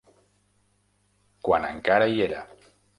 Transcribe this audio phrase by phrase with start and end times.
[1.49, 2.45] Quan encara hi era.